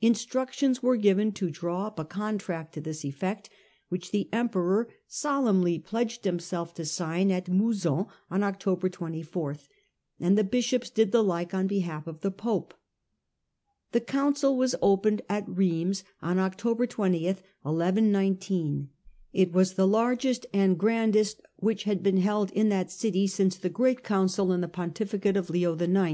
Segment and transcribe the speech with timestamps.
[0.00, 3.50] Instruc tions were given to draw up a contract to this effect,
[3.88, 9.56] which the emperor solemnly pledged himself to sign at Mouzon on October 24,
[10.20, 12.74] and the bishops did the like on behalf of the pope.
[13.90, 17.26] The council was opened at Eeims on October 20.
[17.26, 17.42] It
[19.52, 24.04] was the largest and grandest which had been held CouncUof ^^*^^^ ^^^y since the great
[24.04, 26.12] council in the Beims, 1119 pontificate of Leo IX.